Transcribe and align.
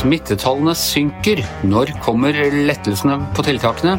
Smittetallene 0.00 0.72
synker. 0.78 1.42
Når 1.68 1.90
kommer 2.00 2.32
lettelsene 2.32 3.18
på 3.36 3.44
tiltakene? 3.44 3.98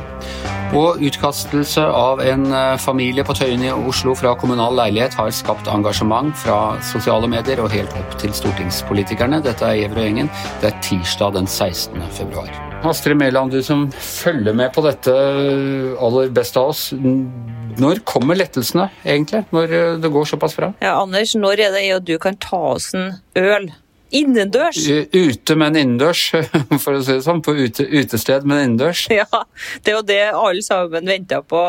Og 0.73 1.01
utkastelse 1.03 1.83
av 1.83 2.23
en 2.23 2.47
eh, 2.55 2.77
familie 2.81 3.25
på 3.27 3.35
Tøyen 3.37 3.61
i 3.67 3.73
Oslo 3.75 4.15
fra 4.17 4.31
kommunal 4.39 4.73
leilighet 4.79 5.17
har 5.19 5.33
skapt 5.35 5.67
engasjement 5.69 6.31
fra 6.41 6.77
sosiale 6.87 7.27
medier 7.29 7.59
og 7.61 7.69
helt 7.75 7.93
opp 7.99 8.15
til 8.21 8.33
stortingspolitikerne. 8.33 9.43
Dette 9.45 9.67
er 9.67 9.81
Gjever 9.81 9.99
og 9.99 10.07
gjengen. 10.07 10.31
Det 10.63 10.71
er 10.71 10.79
tirsdag 10.87 11.35
den 11.35 11.49
16. 11.51 11.99
februar. 12.15 12.49
Astrid 12.87 13.19
Mæland, 13.19 13.51
du 13.53 13.61
som 13.61 13.85
følger 13.91 14.55
med 14.57 14.71
på 14.73 14.81
dette 14.87 15.13
aller 16.01 16.33
best 16.33 16.57
av 16.57 16.71
oss. 16.71 16.87
Når 17.77 18.01
kommer 18.07 18.39
lettelsene, 18.39 18.87
egentlig? 19.05 19.43
Når 19.53 19.77
eh, 19.77 19.93
det 20.01 20.15
går 20.17 20.33
såpass 20.33 20.57
bra? 20.57 20.73
Ja, 20.81 20.97
Anders, 21.03 21.35
når 21.37 21.67
er 21.67 21.77
det 21.77 21.85
jeg 21.85 21.99
og 21.99 22.09
du 22.09 22.15
kan 22.23 22.39
ta 22.41 22.63
oss 22.73 22.93
en 22.97 23.11
øl? 23.37 23.69
Innendørs! 24.11 24.79
Ute, 25.13 25.55
men 25.55 25.77
innendørs, 25.79 26.25
for 26.83 26.97
å 26.97 27.03
si 27.03 27.15
det 27.15 27.23
sånn. 27.23 27.39
På 27.43 27.55
ute, 27.55 27.85
utested, 27.87 28.43
men 28.47 28.65
innendørs. 28.65 29.05
Ja, 29.11 29.45
det 29.83 29.93
er 29.93 29.97
jo 29.97 30.03
det 30.07 30.21
alle 30.31 30.65
sammen 30.65 31.07
venta 31.07 31.39
på. 31.45 31.61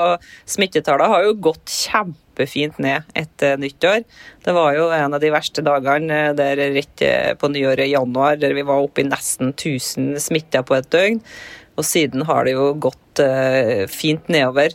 Smittetallene 0.51 1.11
har 1.13 1.29
jo 1.29 1.37
gått 1.49 1.71
kjempefint 1.71 2.81
ned 2.83 3.07
etter 3.19 3.61
nyttår. 3.63 4.03
Det 4.43 4.57
var 4.57 4.75
jo 4.75 4.91
en 4.95 5.15
av 5.15 5.23
de 5.23 5.31
verste 5.35 5.65
dagene 5.67 6.25
der 6.39 6.65
rett 6.75 7.07
på 7.39 7.53
nyåret 7.53 7.87
i 7.87 7.95
januar, 7.95 8.41
der 8.43 8.57
vi 8.59 8.67
var 8.67 8.83
oppe 8.83 9.05
i 9.05 9.09
nesten 9.09 9.55
1000 9.55 10.19
smitta 10.23 10.65
på 10.67 10.81
et 10.81 10.91
døgn. 10.93 11.23
Og 11.79 11.87
siden 11.89 12.27
har 12.29 12.45
det 12.45 12.57
jo 12.57 12.73
gått 12.89 13.23
uh, 13.23 13.87
fint 13.89 14.27
nedover. 14.33 14.75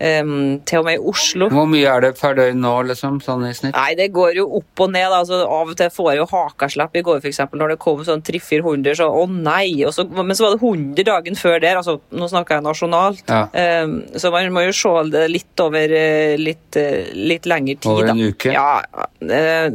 Um, 0.00 0.62
til 0.64 0.80
og 0.80 0.86
med 0.86 0.96
i 0.96 1.00
Oslo. 1.10 1.50
Hvor 1.52 1.66
mye 1.68 1.84
er 1.84 2.00
det 2.00 2.14
per 2.16 2.32
døgn 2.38 2.62
nå, 2.64 2.70
liksom, 2.88 3.18
sånn 3.20 3.42
i 3.44 3.50
snitt? 3.52 3.74
Nei, 3.76 3.92
Det 3.98 4.06
går 4.14 4.38
jo 4.38 4.46
opp 4.56 4.80
og 4.86 4.94
ned. 4.94 5.12
altså 5.12 5.42
Av 5.44 5.68
og 5.68 5.76
til 5.76 5.90
får 5.92 6.06
jeg 6.08 6.20
jo 6.22 6.28
hakaslepp. 6.30 6.96
I 6.96 7.02
går 7.04 7.26
eksempel, 7.28 7.60
når 7.60 7.74
det 7.74 7.78
kom 7.84 8.00
sånn 8.06 8.24
300-400, 8.24 8.96
så 8.96 9.10
å 9.12 9.26
nei! 9.28 9.84
Så, 9.92 10.06
men 10.08 10.32
så 10.38 10.46
var 10.46 10.56
det 10.56 10.62
100 10.62 11.04
dagen 11.04 11.36
før 11.36 11.58
der. 11.60 11.76
altså 11.82 11.98
Nå 12.16 12.30
snakker 12.32 12.56
jeg 12.56 12.64
nasjonalt. 12.64 13.20
Ja. 13.28 13.42
Um, 13.84 13.98
så 14.16 14.32
man 14.32 14.48
må 14.56 14.64
jo 14.64 14.72
se 14.80 14.94
det 15.12 15.26
litt 15.34 15.64
over 15.66 15.92
eh, 16.00 16.38
litt, 16.40 16.80
eh, 16.80 17.12
litt 17.12 17.50
lengre 17.50 17.76
tid. 17.76 17.90
Over 17.92 18.14
en 18.14 18.24
uke? 18.24 18.54
Ja, 18.56 18.80
uh, 18.80 19.68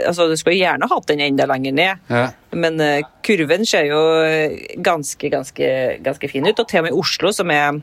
altså 0.00 0.30
Du 0.32 0.36
skulle 0.40 0.56
gjerne 0.56 0.88
hatt 0.88 1.12
den 1.12 1.20
enda 1.24 1.44
lenger 1.48 1.76
ned, 1.76 2.08
ja. 2.08 2.24
men 2.56 2.80
uh, 2.80 3.04
kurven 3.24 3.68
ser 3.68 3.88
jo 3.92 4.00
ganske, 4.84 5.28
ganske, 5.32 5.70
ganske 6.08 6.32
fin 6.32 6.48
ut. 6.48 6.56
Og 6.56 6.64
til 6.64 6.80
og 6.80 6.88
med 6.88 6.96
i 6.96 7.00
Oslo, 7.04 7.36
som 7.36 7.52
er 7.52 7.82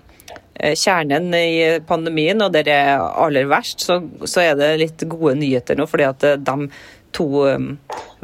kjernen 0.55 1.33
i 1.35 1.79
pandemien, 1.87 2.41
og 2.41 2.53
der 2.55 2.63
det 2.67 2.73
er 2.73 2.99
aller 2.99 3.45
verst, 3.51 3.81
så, 3.83 4.01
så, 4.23 4.41
er 4.43 4.55
det 4.59 4.81
litt 4.81 5.03
gode 5.11 5.35
nyheter 5.41 5.75
nå. 5.77 5.85
fordi 5.89 6.03
at 6.07 6.23
eh, 6.23 6.39
de 6.39 6.69
to 7.15 7.27
um, 7.47 7.77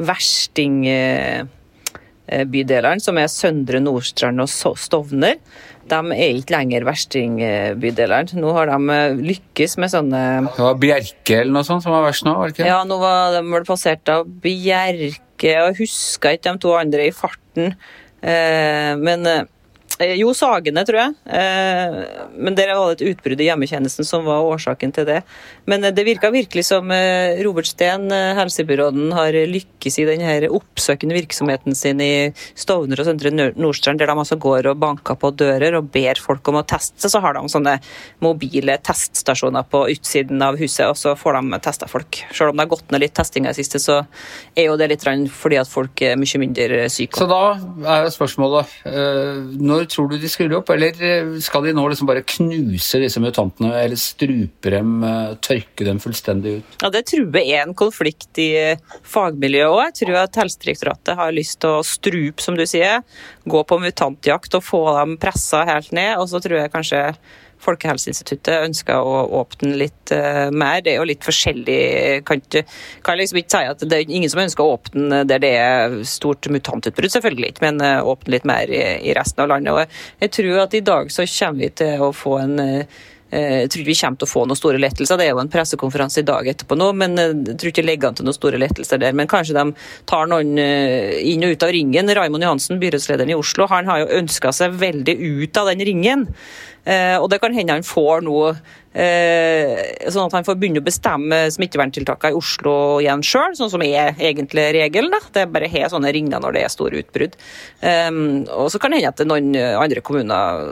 verstingbydelene, 0.04 3.00
som 3.04 3.18
er 3.20 3.28
Søndre 3.32 3.80
Nordstrand 3.80 4.40
og 4.44 4.50
Stovner, 4.52 5.36
de 5.88 5.98
er 6.14 6.36
ikke 6.38 6.54
lenger 6.54 6.84
verstingbydelene. 6.88 8.40
Nå 8.40 8.48
har 8.56 8.66
de 8.70 8.78
lykkes 9.18 9.72
med 9.82 9.88
sånne 9.92 10.22
Det 10.52 10.62
var 10.62 10.76
Bjerke 10.80 11.34
eller 11.40 11.54
noe 11.56 11.68
sånt 11.68 11.82
som 11.84 11.92
var 11.96 12.04
verst 12.06 12.24
nå? 12.28 12.32
var 12.38 12.46
det 12.48 12.54
ikke? 12.56 12.68
Ja, 12.68 12.80
nå 12.88 12.96
var 13.00 13.18
de 13.36 13.42
vel 13.48 13.64
passert 13.68 14.04
av 14.12 14.20
Bjerke, 14.44 15.52
og 15.58 15.66
jeg 15.72 15.78
husker 15.82 16.30
ikke 16.36 16.50
de 16.52 16.58
to 16.62 16.70
andre 16.78 17.02
i 17.08 17.16
farten. 17.16 17.66
Men 18.22 19.20
Eh, 19.26 19.42
jo, 20.18 20.32
Sagene, 20.36 20.84
tror 20.88 20.98
jeg. 20.98 21.14
Eh, 21.38 21.96
men 22.36 22.56
det 22.58 22.66
var 22.70 22.94
et 22.94 23.04
utbrudd 23.04 23.40
i 23.40 23.48
hjemmetjenesten 23.48 24.06
som 24.06 24.24
var 24.26 24.46
årsaken 24.48 24.94
til 24.94 25.06
det. 25.08 25.20
Men 25.70 25.84
eh, 25.84 25.94
det 25.94 26.06
virka 26.06 26.32
virkelig 26.34 26.64
som 26.68 26.90
Robert 27.44 27.68
Steen, 27.68 28.08
helsebyråden, 28.10 29.12
har 29.16 29.36
lykkes 29.48 29.98
i 30.02 30.06
denne 30.08 30.50
oppsøkende 30.52 31.16
virksomheten 31.16 31.76
sin 31.78 32.00
i 32.02 32.32
Stovner 32.58 33.00
og 33.00 33.08
Søndre 33.08 33.32
Nordstrand, 33.32 34.00
der 34.00 34.10
de 34.10 34.16
altså 34.24 34.38
går 34.40 34.70
og 34.72 34.80
banker 34.82 35.18
på 35.20 35.32
dører 35.36 35.76
og 35.78 35.90
ber 35.94 36.20
folk 36.20 36.48
om 36.50 36.60
å 36.60 36.64
teste. 36.66 37.10
Så 37.10 37.20
har 37.22 37.36
de 37.36 37.44
sånne 37.52 37.78
mobile 38.24 38.78
teststasjoner 38.84 39.68
på 39.70 39.84
utsiden 39.92 40.42
av 40.44 40.58
huset, 40.60 40.86
og 40.88 40.98
så 40.98 41.14
får 41.18 41.38
de 41.38 41.62
testa 41.64 41.88
folk. 41.90 42.22
Selv 42.32 42.52
om 42.52 42.58
det 42.58 42.66
har 42.66 42.72
gått 42.74 42.94
ned 42.94 43.04
litt 43.04 43.16
testing 43.16 43.46
i 43.46 43.52
det 43.52 43.58
siste, 43.60 43.80
så 43.82 44.02
er 44.56 44.68
jo 44.70 44.78
det 44.80 44.90
litt 44.92 45.02
fordi 45.34 45.58
at 45.58 45.70
folk 45.70 46.00
er 46.04 46.18
mye 46.20 46.40
mindre 46.40 46.84
syke. 46.92 47.18
Så 47.18 47.26
da 47.30 47.40
er 47.90 48.10
spørsmålet 48.14 48.70
når 49.58 49.88
tror 49.92 50.08
du 50.10 50.16
de 50.20 50.30
skrur 50.30 50.56
opp, 50.58 50.72
eller 50.74 50.96
eh, 51.04 51.34
skal 51.44 51.66
de 51.66 51.74
nå 51.76 51.84
liksom 51.92 52.08
bare 52.08 52.24
knuse 52.34 53.00
disse 53.02 53.20
mutantene, 53.22 53.72
eller 53.82 54.00
strupe 54.00 54.72
dem, 54.72 54.96
eh, 55.06 55.34
tørke 55.44 55.86
dem 55.86 56.00
fullstendig 56.02 56.56
ut? 56.60 56.78
Ja, 56.82 56.90
Det 56.92 57.04
tror 57.12 57.38
jeg 57.38 57.52
er 57.52 57.66
en 57.66 57.76
konflikt 57.78 58.40
i 58.42 58.50
fagmiljøet 59.04 59.70
òg. 59.72 59.84
Jeg 59.90 59.98
tror 60.00 60.20
at 60.22 60.40
Helsedirektoratet 60.42 61.18
har 61.18 61.36
lyst 61.36 61.60
til 61.62 61.78
å 61.78 61.86
strupe, 61.86 62.42
som 62.44 62.58
du 62.58 62.64
sier, 62.68 63.04
gå 63.48 63.62
på 63.68 63.80
mutantjakt 63.82 64.58
og 64.58 64.66
få 64.66 64.82
dem 64.98 65.16
pressa 65.22 65.64
helt 65.68 65.92
ned. 65.92 66.16
Og 66.18 66.28
så 66.32 66.42
tror 66.42 66.62
jeg 66.62 66.74
kanskje 66.74 67.02
Folkehelseinstituttet 67.62 68.66
ønsker 68.66 68.98
å 68.98 69.22
åpne 69.42 69.76
litt 69.78 70.12
uh, 70.14 70.48
mer. 70.50 70.80
Det 70.82 70.94
er 70.94 71.00
jo 71.00 71.06
litt 71.08 71.26
forskjellig. 71.26 71.78
Kan, 72.28 72.42
kan 73.06 73.20
liksom 73.20 73.40
ikke 73.42 73.54
si 73.54 73.70
at 73.70 73.86
det 73.86 74.00
er 74.00 74.10
ingen 74.10 74.32
som 74.32 74.42
ønsker 74.42 74.64
å 74.64 74.74
åpne 74.76 75.22
der 75.28 75.42
det 75.42 75.54
er 75.60 75.96
stort 76.08 76.48
mutantutbrudd, 76.50 77.14
selvfølgelig 77.14 77.54
ikke, 77.54 77.66
men 77.68 77.80
uh, 77.84 78.02
åpne 78.12 78.36
litt 78.36 78.48
mer 78.48 78.72
i, 78.72 78.82
i, 79.06 79.14
resten 79.16 79.44
av 79.44 79.52
landet. 79.54 79.74
Og 79.74 80.22
jeg 80.24 80.36
tror 80.38 80.66
at 80.66 80.76
i 80.78 80.84
dag 80.84 81.14
så 81.14 81.26
kommer 81.38 81.66
vi 81.66 81.72
til 81.82 82.06
å 82.08 82.12
få 82.16 82.38
en 82.42 82.62
uh, 82.62 83.00
jeg 83.32 83.70
tror 83.72 83.80
ikke 83.80 83.88
vi 83.88 83.94
kommer 83.96 84.18
til 84.20 84.26
å 84.26 84.28
få 84.28 84.40
noen 84.44 84.58
store 84.58 84.80
lettelser. 84.82 85.16
Det 85.16 85.24
er 85.24 85.30
jo 85.32 85.38
en 85.40 85.48
pressekonferanse 85.48 86.20
i 86.20 86.26
dag 86.28 86.48
etterpå 86.52 86.76
nå, 86.76 86.90
men 87.00 87.16
jeg 87.16 87.54
tror 87.56 87.70
ikke 87.70 87.80
det 87.80 87.88
ligger 87.88 88.10
an 88.10 88.18
til 88.18 88.26
noen 88.28 88.36
store 88.36 88.58
lettelser 88.60 89.00
der. 89.00 89.14
Men 89.16 89.30
kanskje 89.30 89.56
de 89.56 89.64
tar 90.10 90.28
noen 90.28 90.50
inn 90.60 91.46
og 91.46 91.54
ut 91.54 91.64
av 91.64 91.72
ringen. 91.72 92.12
Raymond 92.12 92.44
Johansen, 92.44 92.82
byrådslederen 92.82 93.32
i 93.32 93.38
Oslo, 93.38 93.64
han 93.72 93.88
har 93.88 94.02
jo 94.02 94.10
ønska 94.18 94.52
seg 94.52 94.76
veldig 94.82 95.16
ut 95.16 95.62
av 95.62 95.72
den 95.72 95.86
ringen. 95.88 96.26
Eh, 96.84 97.16
og 97.20 97.28
det 97.30 97.38
kan 97.42 97.54
hende 97.54 97.76
han 97.76 97.84
får 97.86 98.24
noe 98.26 98.48
eh, 98.98 100.08
sånn 100.10 100.26
at 100.26 100.34
han 100.34 100.46
får 100.46 100.56
begynne 100.58 100.80
å 100.82 100.86
bestemme 100.86 101.38
smitteverntiltakene 101.54 102.34
i 102.34 102.38
Oslo 102.38 102.74
igjen 102.98 103.22
sjøl, 103.26 103.54
sånn 103.58 103.70
som 103.70 103.84
er 103.86 104.18
egentlig 104.18 104.64
regelen. 104.74 105.14
Da. 105.14 105.20
Det 105.30 105.44
er 105.44 105.52
bare 105.54 105.70
har 105.70 105.92
sånne 105.92 106.10
ringer 106.14 106.42
når 106.42 106.56
det 106.56 106.64
er 106.66 106.74
store 106.74 106.98
utbrudd. 107.04 107.38
Um, 107.82 108.18
og 108.50 108.72
så 108.74 108.82
kan 108.82 108.92
det 108.92 109.02
hende 109.02 109.14
at 109.14 109.22
noen 109.28 109.54
andre 109.54 110.02
kommuner 110.04 110.66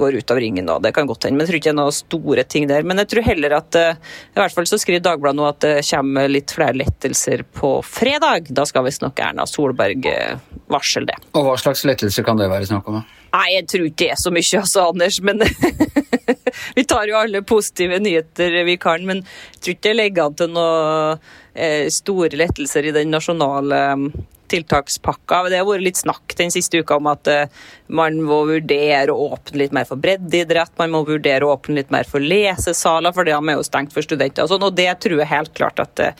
går 0.00 0.18
ut 0.18 0.34
av 0.34 0.42
ringen, 0.42 0.66
da. 0.66 0.80
det 0.82 0.94
kan 0.96 1.06
godt 1.06 1.28
hende. 1.28 1.38
Men 1.38 1.46
jeg 1.46 1.52
tror 1.52 1.60
ikke 1.60 1.70
det 1.70 1.74
er 1.76 1.80
noen 1.80 1.98
store 2.00 2.46
ting 2.56 2.68
der. 2.70 2.86
Men 2.86 3.04
jeg 3.04 3.12
tror 3.14 3.28
heller 3.30 3.56
at 3.60 3.78
i 3.78 4.40
hvert 4.40 4.58
fall 4.58 4.68
så 4.68 4.80
skriver 4.82 5.06
Dagbladet 5.06 5.38
nå 5.38 5.46
at 5.48 5.62
det 5.62 5.74
kommer 5.86 6.30
litt 6.30 6.52
flere 6.54 6.76
lettelser 6.82 7.46
på 7.54 7.76
fredag. 7.86 8.50
Da 8.50 8.66
skal 8.68 8.86
visstnok 8.88 9.22
Erna 9.22 9.46
Solberg 9.48 10.10
varsle 10.72 11.06
det. 11.08 11.18
Og 11.38 11.46
hva 11.46 11.58
slags 11.60 11.86
lettelser 11.86 12.26
kan 12.26 12.40
det 12.40 12.50
være 12.50 12.68
snakk 12.68 12.90
om? 12.90 13.02
Nei, 13.32 13.46
jeg 13.54 13.68
tror 13.70 13.86
ikke 13.88 14.04
det 14.04 14.10
er 14.12 14.20
så 14.20 14.32
mye, 14.34 14.58
altså, 14.60 14.88
Anders. 14.92 15.20
Men 15.24 15.40
vi 16.76 16.84
tar 16.88 17.08
jo 17.08 17.16
alle 17.20 17.44
positive 17.48 18.00
nyheter 18.02 18.58
vi 18.68 18.76
kan. 18.80 19.06
Men 19.08 19.24
jeg 19.24 19.62
tror 19.62 19.76
ikke 19.76 19.88
det 19.88 19.96
legger 19.96 20.28
an 20.28 20.36
til 20.36 20.52
noen 20.52 21.24
eh, 21.54 21.88
store 21.92 22.36
lettelser 22.36 22.90
i 22.90 22.94
den 22.94 23.12
nasjonale 23.14 23.80
mm, 23.96 24.06
tiltakspakka. 24.52 25.46
Det 25.48 25.62
har 25.62 25.68
vært 25.68 25.86
litt 25.86 26.02
snakk 26.02 26.36
den 26.36 26.52
siste 26.52 26.82
uka 26.84 27.00
om 27.00 27.08
at 27.14 27.32
eh, 27.32 27.64
man 27.88 28.20
må 28.20 28.42
vurdere 28.50 29.14
å 29.14 29.32
åpne 29.32 29.64
litt 29.64 29.76
mer 29.76 29.88
for 29.88 30.00
breddeidrett, 30.02 30.76
man 30.80 30.92
må 30.92 31.04
vurdere 31.08 31.48
å 31.48 31.56
åpne 31.56 31.80
litt 31.80 31.92
mer 31.94 32.08
for 32.08 32.20
lesesaler, 32.20 33.16
for 33.16 33.24
det 33.24 33.32
er 33.38 33.56
jo 33.56 33.64
stengt 33.64 33.96
for 33.96 34.04
studenter. 34.04 34.44
Og, 34.44 34.52
sånn, 34.52 34.68
og 34.68 34.76
det 34.76 34.90
tror 35.00 35.22
jeg 35.22 35.32
helt 35.32 35.56
klart 35.56 35.80
at 35.80 36.04
Eh, 36.04 36.12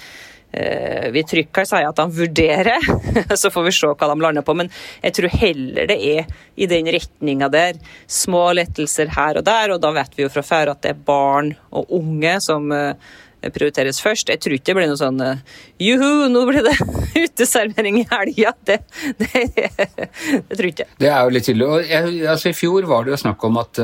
vi 1.13 1.23
trygt 1.25 1.53
kan 1.57 1.67
si 1.69 1.81
at 1.81 1.97
de 1.97 2.05
vurderer, 2.13 2.85
så 3.41 3.51
får 3.53 3.67
vi 3.67 3.73
se 3.73 3.89
hva 3.89 4.11
de 4.11 4.21
lander 4.21 4.45
på. 4.45 4.57
Men 4.59 4.71
jeg 5.01 5.17
tror 5.17 5.37
heller 5.41 5.89
det 5.89 5.99
er 6.13 6.31
i 6.57 6.69
den 6.71 6.91
retninga 6.93 7.49
der. 7.53 7.81
Små 8.07 8.51
lettelser 8.59 9.13
her 9.17 9.41
og 9.41 9.47
der, 9.49 9.75
og 9.75 9.83
da 9.83 9.93
vet 9.97 10.17
vi 10.17 10.27
jo 10.27 10.33
fra 10.33 10.45
før 10.47 10.75
at 10.75 10.85
det 10.85 10.95
er 10.95 11.05
barn 11.07 11.55
og 11.73 11.93
unge 11.97 12.37
som 12.45 12.69
eh, 12.77 12.95
prioriteres 13.49 14.01
først. 14.05 14.31
Jeg 14.31 14.43
tror 14.43 14.57
ikke 14.57 14.71
det 14.71 14.77
blir 14.79 14.91
noe 14.91 15.01
sånn 15.01 15.21
eh, 15.25 15.43
juhu, 15.83 16.29
nå 16.33 16.45
blir 16.49 16.67
det 16.69 16.77
uteservering 17.25 18.03
i 18.03 18.07
helga. 18.13 18.55
Det, 18.73 18.79
det, 19.19 19.41
det, 19.57 20.57
tror 20.57 20.67
ikke 20.69 20.85
Det 21.01 21.09
er 21.09 21.25
jo 21.25 21.33
litt 21.35 21.47
tydelig. 21.49 21.67
Jeg, 21.89 22.15
altså, 22.31 22.51
I 22.53 22.57
fjor 22.57 22.87
var 22.89 23.05
det 23.05 23.13
jo 23.13 23.19
snakk 23.25 23.45
om 23.49 23.59
at 23.61 23.81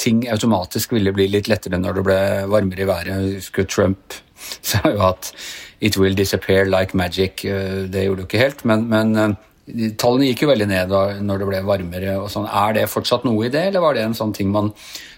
ting 0.00 0.24
automatisk 0.32 0.96
ville 0.96 1.12
bli 1.14 1.28
litt 1.30 1.50
lettere 1.50 1.78
når 1.80 1.98
det 1.98 2.04
ble 2.08 2.20
varmere 2.50 2.82
i 2.82 2.88
været. 2.88 3.12
Jeg 3.12 3.40
husker 3.40 3.68
Trump 3.70 4.16
sa 4.70 4.82
jo 4.90 5.00
at 5.10 5.32
It 5.80 5.98
will 6.00 6.14
disappear 6.16 6.64
like 6.64 6.96
magic. 6.96 7.44
Eh, 7.44 7.84
det 7.92 8.06
gjorde 8.06 8.22
det 8.24 8.30
ikke 8.30 8.40
helt, 8.40 8.64
men, 8.64 8.86
men 8.88 9.16
eh, 9.20 9.34
tallene 10.00 10.30
gikk 10.30 10.46
jo 10.46 10.52
veldig 10.52 10.68
ned 10.70 10.88
da 10.92 11.02
når 11.20 11.42
det 11.42 11.48
ble 11.50 11.60
varmere. 11.68 12.14
og 12.22 12.30
sånn. 12.32 12.48
Er 12.48 12.78
det 12.78 12.86
fortsatt 12.92 13.26
noe 13.28 13.48
i 13.48 13.52
det, 13.52 13.66
eller 13.70 13.84
var 13.84 13.96
det 13.96 14.06
en 14.06 14.16
sånn 14.16 14.32
ting 14.36 14.48
man 14.54 14.72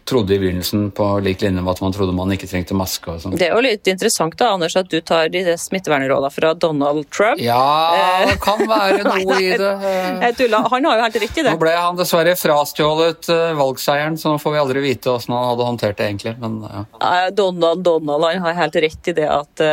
trodde 0.09 0.35
i 0.35 0.39
begynnelsen 0.41 0.91
på 0.97 1.07
lik 1.25 1.43
linje 1.45 1.63
med 1.63 1.73
at 1.75 1.83
man 1.85 1.95
trodde 1.95 2.15
man 2.17 2.33
ikke 2.35 2.49
trengte 2.51 2.77
maske 2.77 3.13
og 3.13 3.21
sånt. 3.23 3.39
Det 3.41 3.49
er 3.49 3.55
jo 3.57 3.63
litt 3.65 3.91
interessant 3.91 4.37
da, 4.41 4.51
Anders, 4.57 4.77
at 4.81 4.91
du 4.91 4.99
tar 5.05 5.31
de 5.33 5.43
smittevernrådene 5.61 6.33
fra 6.33 6.53
Donald 6.57 7.09
Trump. 7.15 7.43
Ja, 7.43 7.61
det 8.25 8.35
eh, 8.37 8.43
kan 8.43 8.65
være 8.65 9.05
noe 9.09 9.39
i 9.39 9.53
det. 9.61 9.73
Jeg 10.25 10.39
tuller. 10.41 10.69
Han 10.75 10.91
har 10.91 11.01
jo 11.01 11.07
helt 11.07 11.21
riktig 11.27 11.47
det. 11.47 11.55
Nå 11.55 11.63
ble 11.63 11.77
han 11.77 11.99
dessverre 11.99 12.37
frastjålet 12.39 13.31
valgseieren, 13.59 14.19
så 14.21 14.33
nå 14.33 14.43
får 14.43 14.57
vi 14.57 14.63
aldri 14.65 14.85
vite 14.85 15.13
hvordan 15.13 15.37
han 15.39 15.51
hadde 15.53 15.71
håndtert 15.73 15.99
det 16.01 16.11
egentlig. 16.11 16.37
Men, 16.43 16.61
ja. 16.67 16.85
Donald, 17.37 17.85
Donald 17.87 18.31
han 18.31 18.47
har 18.49 18.63
helt 18.65 18.81
rett 18.89 19.13
i 19.13 19.17
det 19.21 19.29
at 19.29 19.67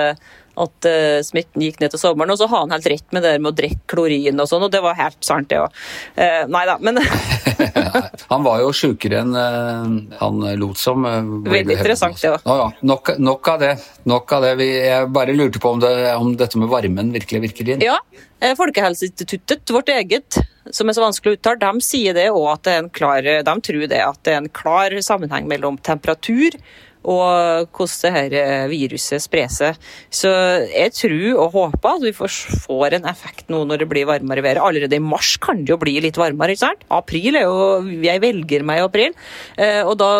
at 0.61 0.87
uh, 0.87 1.19
smitten 1.25 1.63
gikk 1.65 1.81
ned 1.81 1.93
til 1.93 2.01
sommeren. 2.01 2.33
Og 2.33 2.39
så 2.39 2.47
har 2.51 2.63
han 2.63 2.73
helt 2.75 2.89
rett 2.91 3.15
med 3.15 3.25
det 3.25 3.35
med 3.41 3.51
å 3.51 3.55
drikke 3.57 3.89
klorin 3.91 4.41
og 4.41 4.49
sånn, 4.49 4.65
og 4.67 4.73
det 4.73 4.81
var 4.83 4.97
helt 4.99 5.19
sant, 5.25 5.49
det 5.51 5.61
òg. 5.63 5.81
Uh, 6.17 6.43
nei 6.51 6.63
da, 6.69 6.77
men 6.79 7.01
Han 8.31 8.45
var 8.45 8.61
jo 8.63 8.71
sjukere 8.75 9.21
enn 9.23 9.35
uh, 9.35 10.15
han 10.19 10.45
lot 10.59 10.79
som. 10.79 11.05
Veldig 11.45 11.77
interessant, 11.77 12.19
det 12.21 12.33
òg. 12.33 12.45
Ja, 12.45 12.57
ja. 12.63 12.69
Nok, 12.85 13.15
nok, 13.21 13.51
av 13.55 13.61
det. 13.63 13.73
Nok 14.09 14.37
av 14.37 14.47
det. 14.47 14.55
Vi, 14.61 14.69
jeg 14.87 15.11
bare 15.15 15.35
lurte 15.35 15.61
på 15.61 15.75
om, 15.75 15.83
det, 15.83 15.93
om 16.15 16.33
dette 16.39 16.61
med 16.61 16.71
varmen 16.71 17.11
virkelig 17.15 17.45
virker 17.49 17.75
inn. 17.75 17.85
Ja, 17.85 17.99
Folkehelseinstituttet, 18.55 19.71
vårt 19.73 19.89
eget, 19.89 20.37
som 20.75 20.89
er 20.89 20.97
så 20.97 21.01
vanskelig 21.01 21.33
å 21.33 21.37
uttale, 21.37 21.57
de 21.63 21.85
sier 21.85 22.13
det 22.17 22.27
òg 22.29 22.49
at 22.51 22.65
det 22.67 22.73
er 22.73 22.81
en 22.83 22.91
klar, 22.93 23.29
de 23.47 23.55
tror 23.67 23.85
det 23.89 24.01
at 24.03 24.19
det 24.27 24.35
er 24.35 24.43
en 24.43 24.51
klar 24.53 24.93
sammenheng 25.01 25.47
mellom 25.49 25.79
temperatur 25.81 26.57
og 27.05 27.69
hvordan 27.75 28.29
dette 28.31 28.43
viruset 28.71 29.23
sprer 29.23 29.51
seg. 29.51 29.79
Så 30.09 30.31
jeg 30.71 30.93
tror 30.97 31.41
og 31.45 31.55
håper 31.55 31.99
at 31.99 32.05
vi 32.05 32.13
får 32.15 32.97
en 32.97 33.09
effekt 33.11 33.51
nå 33.53 33.63
når 33.67 33.83
det 33.83 33.89
blir 33.91 34.09
varmere 34.09 34.43
vær. 34.45 34.61
Allerede 34.65 34.97
i 34.97 35.03
mars 35.03 35.35
kan 35.41 35.63
det 35.63 35.73
jo 35.73 35.79
bli 35.81 35.97
litt 36.03 36.19
varmere. 36.19 36.55
ikke 36.55 36.65
sant? 36.65 36.85
April 36.89 37.37
er 37.37 37.45
jo 37.45 37.83
Jeg 38.05 38.21
velger 38.23 38.65
meg 38.65 38.81
i 38.81 38.85
april. 38.85 39.13
Eh, 39.57 39.81
og 39.85 39.97
da 40.01 40.11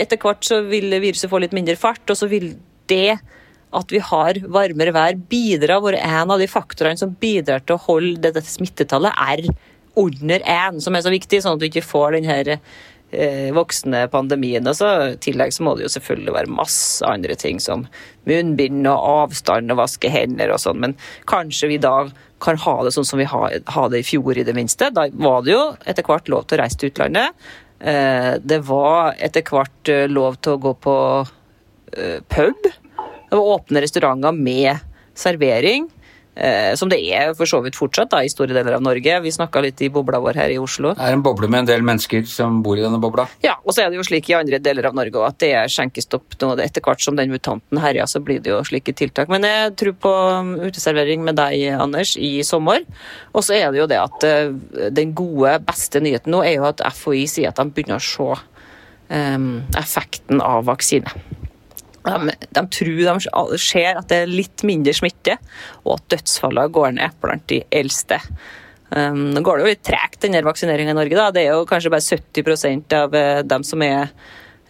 etter 0.00 0.20
hvert 0.20 0.46
så 0.46 0.62
vil 0.66 0.90
viruset 1.02 1.30
få 1.30 1.42
litt 1.42 1.56
mindre 1.56 1.76
fart, 1.80 2.02
og 2.08 2.18
så 2.18 2.28
vil 2.30 2.54
det 2.90 3.18
at 3.70 3.92
vi 3.92 4.00
har 4.02 4.38
varmere 4.50 4.94
vær 4.94 5.18
bidra, 5.30 5.78
hvor 5.82 5.94
en 5.94 6.32
av 6.34 6.40
de 6.40 6.48
faktorene 6.50 6.98
som 6.98 7.12
bidrar 7.20 7.62
til 7.62 7.76
å 7.76 7.84
holde 7.84 8.32
dette 8.34 8.42
smittetallet 8.50 9.14
R 9.14 9.44
under 10.00 10.42
1, 10.42 10.80
som 10.82 10.96
er 10.96 11.04
så 11.04 11.12
viktig, 11.12 11.42
sånn 11.42 11.58
at 11.58 11.62
vi 11.62 11.70
ikke 11.70 11.86
får 11.86 12.16
den 12.16 12.28
her 12.30 12.56
eh, 13.12 13.50
voksne 13.54 14.04
pandemien. 14.12 14.66
Og 14.66 14.80
I 14.80 15.18
tillegg 15.22 15.54
så 15.54 15.66
må 15.66 15.76
det 15.76 15.86
jo 15.86 15.92
selvfølgelig 15.96 16.34
være 16.36 16.56
masse 16.56 17.06
andre 17.06 17.36
ting 17.38 17.60
som 17.62 17.86
munnbind 18.28 18.88
og 18.90 19.06
avstand 19.26 19.72
og 19.72 19.80
vaske 19.80 20.10
hender 20.12 20.52
og 20.54 20.60
sånn, 20.62 20.80
men 20.82 20.96
kanskje 21.30 21.72
vi 21.72 21.80
da 21.82 21.94
kan 22.40 22.60
ha 22.60 22.76
det 22.84 22.94
sånn 22.94 23.08
som 23.08 23.20
vi 23.20 23.28
hadde 23.28 23.98
i 23.98 24.06
fjor, 24.06 24.38
i 24.38 24.46
det 24.46 24.56
minste. 24.56 24.88
Da 24.96 25.08
var 25.12 25.42
det 25.44 25.52
jo 25.52 25.64
etter 25.84 26.06
hvert 26.06 26.30
lov 26.32 26.46
til 26.48 26.56
å 26.56 26.62
reise 26.62 26.80
til 26.80 26.92
utlandet. 26.92 27.36
Eh, 27.80 28.34
det 28.40 28.62
var 28.68 29.18
etter 29.20 29.44
hvert 29.44 29.92
eh, 29.92 30.06
lov 30.08 30.40
til 30.40 30.56
å 30.56 30.62
gå 30.68 30.76
på 30.86 30.96
pub. 32.30 32.58
Det 32.62 33.34
var 33.34 33.48
åpne 33.56 33.80
restauranter 33.82 34.36
med 34.36 34.78
servering. 35.18 35.88
Eh, 36.34 36.74
som 36.78 36.88
det 36.88 37.00
er 37.10 37.32
for 37.34 37.48
så 37.48 37.58
vidt 37.60 37.76
fortsatt 37.76 38.12
da, 38.12 38.20
i 38.22 38.30
store 38.30 38.54
deler 38.54 38.76
av 38.76 38.84
Norge. 38.84 39.16
Vi 39.24 39.32
snakka 39.34 39.60
litt 39.64 39.80
i 39.82 39.90
bobla 39.92 40.20
vår 40.22 40.38
her 40.38 40.52
i 40.54 40.60
Oslo. 40.62 40.92
Det 40.94 41.08
er 41.08 41.16
en 41.16 41.24
boble 41.26 41.50
med 41.50 41.64
en 41.64 41.70
del 41.72 41.82
mennesker 41.84 42.22
som 42.30 42.60
bor 42.64 42.78
i 42.78 42.84
denne 42.84 43.00
bobla? 43.02 43.26
Ja, 43.44 43.56
og 43.64 43.74
så 43.74 43.82
er 43.82 43.90
det 43.90 43.98
jo 43.98 44.06
slik 44.06 44.30
i 44.30 44.36
andre 44.38 44.60
deler 44.62 44.88
av 44.88 44.96
Norge 44.96 45.24
at 45.26 45.40
det 45.42 45.50
er 45.58 45.72
skjenkestopp 45.72 46.38
nå. 46.40 46.52
Etter 46.62 46.84
hvert 46.86 47.02
som 47.02 47.18
den 47.18 47.34
mutanten 47.34 47.82
herjer, 47.82 48.06
så 48.10 48.22
blir 48.24 48.38
det 48.44 48.54
jo 48.54 48.60
slike 48.66 48.94
tiltak. 48.96 49.32
Men 49.32 49.44
jeg 49.48 49.74
tror 49.80 49.98
på 50.06 50.14
um, 50.38 50.54
uteservering 50.62 51.26
med 51.26 51.36
deg, 51.40 51.66
Anders, 51.80 52.14
i 52.16 52.44
sommer. 52.46 52.86
Og 53.34 53.44
så 53.44 53.58
er 53.58 53.74
det 53.74 53.82
jo 53.82 53.90
det 53.90 53.98
at 54.00 54.28
uh, 54.30 54.88
den 54.94 55.16
gode, 55.18 55.58
beste 55.66 56.00
nyheten 56.00 56.30
nå 56.30 56.44
er 56.46 56.60
jo 56.60 56.70
at 56.70 56.84
FHI 56.94 57.26
sier 57.28 57.50
at 57.50 57.58
de 57.58 57.74
begynner 57.74 57.98
å 57.98 58.06
se 58.06 58.30
um, 59.10 59.52
effekten 59.80 60.40
av 60.44 60.68
vaksine. 60.70 61.10
De, 62.00 62.32
de, 62.48 62.62
tror 62.72 63.00
de 63.04 63.60
ser 63.60 63.98
at 63.98 64.08
det 64.08 64.22
er 64.22 64.32
litt 64.32 64.64
mindre 64.66 64.94
smitte, 64.96 65.36
og 65.84 65.98
at 65.98 66.08
dødsfallene 66.16 66.72
går 66.72 66.96
ned 66.96 67.20
blant 67.20 67.46
de 67.52 67.60
eldste. 67.76 68.20
Um, 68.90 69.28
nå 69.34 69.42
går 69.46 69.58
det 69.58 69.64
jo 69.64 69.70
litt 69.70 69.84
tregt, 69.86 70.18
denne 70.24 70.42
vaksineringa 70.42 70.94
i 70.94 70.98
Norge. 70.98 71.18
Da. 71.18 71.28
Det 71.34 71.44
er 71.44 71.54
jo 71.54 71.68
kanskje 71.68 71.92
bare 71.92 72.02
70 72.02 72.96
av 72.98 73.14
uh, 73.14 73.42
dem 73.46 73.66
som 73.66 73.84
er 73.86 74.10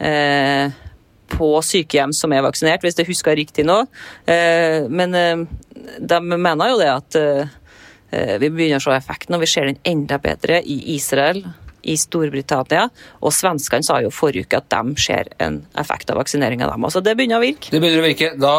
uh, 0.03 0.75
på 1.31 1.49
sykehjem 1.65 2.13
som 2.17 2.35
er 2.35 2.45
vaksinert, 2.45 2.85
hvis 2.85 2.99
jeg 2.99 3.09
husker 3.09 3.39
riktig 3.39 3.65
nå. 3.69 3.79
Uh, 4.29 4.91
men 4.91 5.15
de 5.15 6.21
mener 6.35 6.75
jo 6.75 6.83
det 6.83 6.93
at 6.93 7.21
vi 8.43 8.49
begynner 8.51 8.81
å 8.81 8.83
se 8.83 8.93
effekten, 8.97 9.37
og 9.37 9.45
vi 9.45 9.49
ser 9.49 9.69
den 9.71 9.79
enda 9.87 10.19
bedre 10.21 10.59
i 10.67 10.97
Israel 10.97 11.45
i 11.83 11.97
Storbritannia. 12.01 12.89
Og 13.21 13.35
svenskene 13.35 13.87
sa 13.87 14.01
jo 14.05 14.13
forrige 14.15 14.49
uke 14.49 14.61
at 14.61 14.69
de 14.73 15.01
ser 15.01 15.33
en 15.43 15.63
effekt 15.81 16.13
av 16.13 16.21
vaksineringa, 16.21 16.69
dem. 16.71 16.87
Altså 16.89 17.03
det 17.05 17.17
begynner 17.19 17.41
å 17.41 17.45
virke. 17.45 17.73
Det 17.73 17.81
begynner 17.81 18.03
å 18.03 18.09
virke. 18.09 18.35
Da 18.41 18.55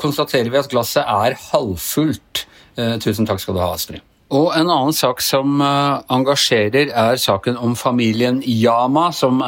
konstaterer 0.00 0.52
vi 0.52 0.60
at 0.60 0.70
glasset 0.72 1.04
er 1.04 1.38
halvfullt. 1.50 2.46
Eh, 2.76 2.96
tusen 3.02 3.28
takk 3.28 3.42
skal 3.42 3.58
du 3.58 3.62
ha, 3.64 3.72
Astrid. 3.76 4.04
Og 4.32 4.48
en 4.56 4.70
annen 4.70 4.94
sak 4.96 5.20
som 5.20 5.60
eh, 5.60 5.98
engasjerer, 6.14 6.88
er 6.88 7.18
saken 7.20 7.58
om 7.60 7.74
familien 7.76 8.38
Yama, 8.48 9.10
som 9.12 9.42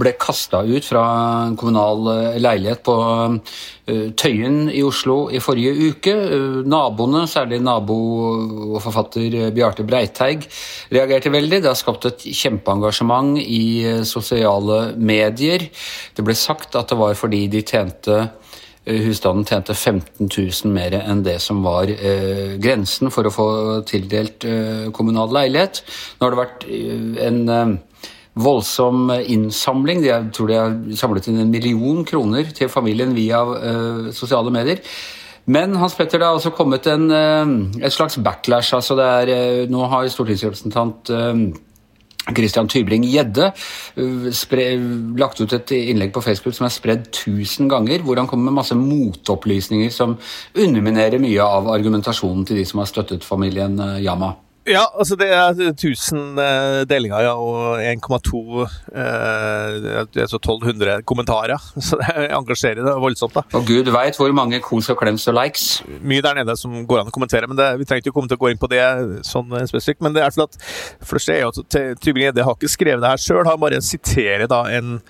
ble 0.00 0.14
kasta 0.20 0.62
ut 0.64 0.86
fra 0.86 1.02
en 1.50 1.58
kommunal 1.60 2.08
eh, 2.14 2.38
leilighet 2.40 2.80
på 2.86 2.94
eh, 3.04 4.06
Tøyen 4.16 4.70
i 4.72 4.80
Oslo 4.86 5.18
i 5.28 5.42
forrige 5.44 5.90
uke. 5.90 6.14
Naboene, 6.64 7.26
særlig 7.28 7.60
nabo 7.64 7.98
og 8.70 8.78
forfatter 8.84 9.52
Bjarte 9.52 9.84
Breiteig, 9.84 10.48
reagerte 10.94 11.32
veldig. 11.34 11.60
Det 11.60 11.72
har 11.74 11.76
skapt 11.76 12.08
et 12.08 12.24
kjempeengasjement 12.24 13.36
i 13.44 14.00
sosiale 14.08 14.94
medier. 14.96 15.68
Det 16.16 16.24
ble 16.24 16.38
sagt 16.38 16.80
at 16.80 16.88
det 16.88 17.00
var 17.02 17.12
fordi 17.18 17.44
de 17.52 17.60
tjente 17.60 18.22
Eh, 18.22 18.43
husstanden 18.84 19.46
tjente 19.48 19.74
15 19.74 20.28
000 20.28 20.72
mer 20.74 20.96
enn 20.98 21.22
det 21.24 21.38
som 21.42 21.62
var 21.64 21.88
eh, 21.88 22.56
grensen 22.60 23.12
for 23.14 23.26
å 23.26 23.32
få 23.32 23.48
tildelt 23.88 24.44
eh, 24.44 24.90
kommunal 24.94 25.32
leilighet. 25.32 25.80
Nå 26.18 26.26
har 26.26 26.34
det 26.34 26.40
vært 26.42 26.66
eh, 26.68 27.26
en 27.28 27.40
eh, 27.48 27.74
voldsom 28.44 29.08
innsamling. 29.14 30.04
Jeg 30.04 30.30
tror 30.36 30.50
de 30.50 30.60
har 30.60 30.78
samlet 31.00 31.30
inn 31.30 31.40
en 31.40 31.52
million 31.52 32.04
kroner 32.04 32.50
til 32.56 32.72
familien 32.72 33.16
via 33.16 33.40
eh, 33.56 34.08
sosiale 34.16 34.52
medier. 34.52 34.84
Men 35.44 35.76
Hans 35.76 35.96
Petter, 35.96 36.20
det 36.20 36.28
har 36.28 36.38
også 36.38 36.54
kommet 36.56 36.86
en, 36.88 37.10
et 37.76 37.92
slags 37.92 38.16
backlash. 38.16 38.72
altså 38.72 38.96
er, 38.96 39.66
Nå 39.68 39.82
har 39.92 40.08
stortingsrepresentant 40.08 41.12
Christian 42.32 42.70
Tybring-Gjedde 42.70 43.50
uh, 43.98 44.28
lagt 45.20 45.42
ut 45.42 45.56
et 45.58 45.74
innlegg 45.76 46.14
på 46.14 46.22
Facebook 46.24 46.56
som 46.56 46.68
er 46.68 46.74
spredd 46.74 47.10
tusen 47.12 47.68
ganger, 47.68 48.04
hvor 48.04 48.20
han 48.20 48.30
kommer 48.30 48.48
med 48.50 48.60
masse 48.62 48.78
motopplysninger 48.78 49.92
som 49.92 50.16
underminerer 50.54 51.20
mye 51.22 51.44
av 51.44 51.68
argumentasjonen 51.74 52.46
til 52.48 52.62
de 52.62 52.66
som 52.68 52.80
har 52.80 52.90
støttet 52.90 53.26
familien 53.26 53.76
uh, 53.80 54.00
Yama. 54.00 54.34
Ja, 54.64 54.86
altså 54.96 55.16
det 55.20 55.26
er 55.28 55.58
1000 55.74 56.38
eh, 56.40 56.78
delinger 56.88 57.20
ja, 57.20 57.34
og 57.36 57.82
1,2 57.84 58.62
eh, 58.96 59.98
altså 60.22 60.38
1200 60.38 61.02
kommentarer. 61.04 61.60
Så 61.86 61.98
det 62.00 62.30
engasjerer 62.30 62.80
det 62.80 62.94
voldsomt. 63.02 63.36
da. 63.36 63.44
Og 63.58 63.66
gud 63.68 63.90
veit 63.92 64.16
hvor 64.16 64.32
mange 64.32 64.62
kos 64.64 64.88
og 64.88 64.98
klems 65.02 65.28
og 65.28 65.36
likes. 65.36 65.66
Mye 66.00 66.24
der 66.24 66.40
nede 66.40 66.56
som 66.56 66.80
går 66.88 67.02
an 67.02 67.12
å 67.12 67.14
kommentere. 67.14 67.50
men 67.50 67.60
det, 67.60 67.68
Vi 67.78 67.84
trenger 67.90 68.06
ikke 68.06 68.16
komme 68.16 68.32
til 68.32 68.40
å 68.40 68.44
gå 68.46 68.54
inn 68.54 68.62
på 68.62 68.72
det 68.72 68.82
sånn 69.28 69.52
spesifikt. 69.68 70.00
Men 70.00 70.16
det 70.16 70.24
er 70.24 70.32
fordi 70.32 70.48
at, 70.48 70.58
først 71.12 71.34
er 71.34 71.42
jo 71.42 71.52
at 71.52 71.78
Tybring-Gjedde 72.00 72.48
har 72.48 72.56
ikke 72.56 72.72
skrevet 72.72 73.04
det 73.04 73.12
her 73.12 73.20
sjøl, 73.20 73.44
han 73.44 73.60
bare 73.60 73.84
siterer 73.84 74.48
da 74.48 74.64
en 74.72 75.00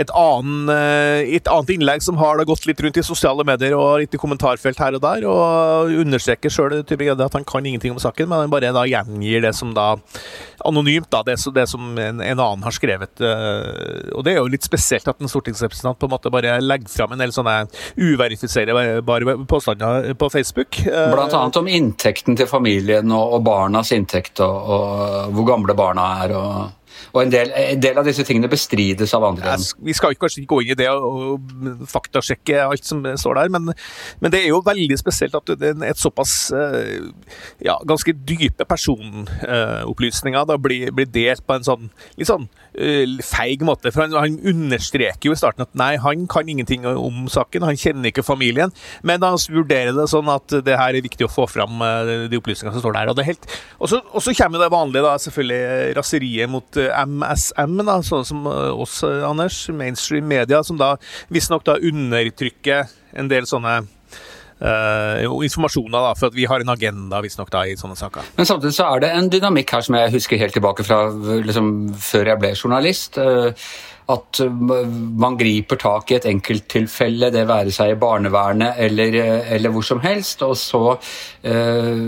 et, 0.00 0.12
annen, 0.16 0.70
eh, 0.72 1.36
et, 1.36 1.48
annet 1.50 1.74
innlegg 1.74 2.04
som 2.04 2.18
har 2.20 2.40
gått 2.48 2.66
litt 2.68 2.80
rundt 2.80 3.00
i 3.00 3.04
sosiale 3.04 3.44
medier 3.46 3.76
og 3.76 4.00
litt 4.02 4.14
i 4.16 4.20
kommentarfelt 4.20 4.80
her 4.80 4.96
og 4.96 5.04
der, 5.04 5.26
og 5.28 5.92
understreker 6.02 6.52
sjøl 6.52 6.80
at 6.80 7.36
han 7.36 7.46
kan 7.48 7.66
ingenting 7.66 7.94
om 7.94 8.00
saken, 8.02 8.28
men 8.30 8.44
han 8.44 8.52
bare 8.52 8.72
da 8.74 8.86
gjengir 8.88 9.44
det 9.44 9.52
som 9.56 9.74
da 9.76 9.92
anonymt, 10.64 11.08
da, 11.12 11.22
det, 11.26 11.36
det 11.54 11.66
som 11.70 11.98
en, 11.98 12.20
en, 12.20 12.40
annen 12.40 12.64
har 12.64 12.74
skrevet. 12.74 13.22
Eh, 13.24 14.10
og 14.16 14.24
det 14.26 14.34
er 14.34 14.40
jo 14.40 14.50
litt 14.52 14.66
spesielt 14.66 15.08
at 15.08 15.20
en 15.20 15.30
stortingsrepresentant 15.30 16.00
på 16.00 16.08
en 16.08 16.14
måte 16.14 16.32
bare 16.32 16.58
legger 16.62 16.92
fram 16.92 17.14
en 17.14 17.22
del 17.22 17.34
sånne 17.34 17.62
uverifiserbare 18.00 19.38
påstander 19.50 20.12
på 20.20 20.30
Facebook. 20.32 20.82
Eh, 20.86 21.06
Blant 21.14 21.36
annet 21.36 21.60
om 21.60 21.70
inntekten 21.70 22.38
til 22.38 22.50
familien 22.50 23.12
og, 23.12 23.38
og 23.38 23.46
barnas 23.46 23.92
inntekt, 23.96 24.40
og, 24.44 24.74
og 24.76 25.34
hvor 25.36 25.50
gamle 25.54 25.76
barna 25.78 26.10
er. 26.24 26.36
og 26.36 26.76
og 27.12 27.22
en 27.22 27.32
del, 27.32 27.52
en 27.56 27.82
del, 27.82 27.98
av 28.00 28.06
disse 28.06 28.24
tingene 28.26 28.50
bestrides 28.50 29.14
av 29.16 29.26
andre. 29.26 29.54
Jeg, 29.56 29.78
vi 29.90 29.96
skal 29.96 30.16
kanskje 30.18 30.42
ikke 30.42 30.54
gå 30.54 30.60
inn 30.64 30.74
i 30.74 30.78
det 30.78 30.88
og 30.90 31.86
faktasjekke 31.90 32.62
alt 32.64 32.86
som 32.86 33.02
står 33.18 33.40
der, 33.40 33.52
men, 33.56 33.72
men 34.20 34.32
det 34.32 34.42
er 34.44 34.50
jo 34.52 34.62
veldig 34.66 34.98
spesielt 35.00 35.36
at 35.38 35.54
det 35.60 35.72
er 35.74 35.86
et 35.90 36.00
såpass 36.00 36.34
eh, 36.56 37.10
ja, 37.66 37.78
ganske 37.88 38.14
dype 38.14 38.66
personopplysninger 38.68 40.48
da 40.48 40.58
blir, 40.60 40.90
blir, 40.94 41.10
delt 41.10 41.44
på 41.46 41.56
en 41.56 41.66
sånn 41.66 41.88
litt 42.18 42.28
sånn 42.30 42.46
feig 43.26 43.64
måte. 43.66 43.90
For 43.92 44.04
han, 44.04 44.14
han, 44.16 44.38
understreker 44.50 45.30
jo 45.30 45.34
i 45.34 45.38
starten 45.38 45.64
at 45.64 45.72
nei, 45.78 45.94
han 46.00 46.26
kan 46.30 46.48
ingenting 46.48 46.86
om 46.88 47.26
saken, 47.30 47.66
han 47.66 47.78
kjenner 47.78 48.10
ikke 48.10 48.24
familien, 48.24 48.72
men 49.06 49.22
han 49.24 49.38
vurderer 49.50 49.92
det 49.96 50.06
sånn 50.10 50.30
at 50.32 50.54
det 50.64 50.78
her 50.78 50.96
er 50.96 51.04
viktig 51.04 51.26
å 51.26 51.32
få 51.32 51.46
fram 51.50 51.82
uh, 51.82 52.28
de 52.30 52.38
opplysningene 52.38 52.76
som 52.76 52.84
står 52.84 52.96
der. 52.96 53.12
Og, 53.12 53.18
det 53.18 53.26
helt, 53.28 53.46
og, 53.78 53.90
så, 53.92 54.00
og 54.10 54.24
så 54.24 54.34
kommer 54.38 54.62
det 54.62 54.70
vanlige, 54.72 55.04
da, 55.06 55.16
selvfølgelig 55.20 55.96
raseriet 55.98 56.50
mot 56.52 56.80
MSM, 56.80 57.78
da, 57.86 58.00
sånn 58.06 58.26
som 58.26 58.46
eh, 58.50 58.82
oss, 58.84 59.00
eh, 59.06 59.22
Anders, 59.26 59.62
mainstream 59.74 60.28
media, 60.30 60.62
som 60.66 60.78
da 60.80 60.94
visstnok 61.32 61.66
undertrykker 61.70 62.88
en 63.18 63.30
del 63.30 63.46
sånne 63.48 63.80
uh, 64.62 65.44
informasjoner, 65.46 65.98
da, 65.98 66.14
for 66.18 66.30
at 66.30 66.38
vi 66.38 66.48
har 66.50 66.62
en 66.62 66.74
agenda 66.74 67.20
visstnok 67.24 67.52
i 67.64 67.76
sånne 67.80 67.98
saker. 67.98 68.34
Men 68.38 68.48
samtidig 68.48 68.76
så 68.76 68.90
er 68.94 69.04
det 69.04 69.14
en 69.16 69.30
dynamikk 69.32 69.76
her 69.76 69.86
som 69.86 69.98
jeg 69.98 70.14
husker 70.16 70.40
helt 70.40 70.56
tilbake 70.56 70.86
fra 70.86 71.06
liksom, 71.46 71.72
før 71.98 72.32
jeg 72.32 72.42
ble 72.42 72.52
journalist. 72.56 73.18
Uh, 73.18 73.50
at 74.10 74.40
man 75.22 75.36
griper 75.38 75.78
tak 75.78 76.10
i 76.10 76.16
et 76.16 76.24
enkelttilfelle, 76.26 77.28
det 77.30 77.44
være 77.46 77.70
seg 77.74 77.92
i 77.92 77.98
barnevernet 78.00 78.80
eller, 78.82 79.14
eller 79.54 79.70
hvor 79.70 79.86
som 79.86 80.00
helst, 80.02 80.42
og 80.42 80.56
så 80.58 80.96
eh, 81.46 82.00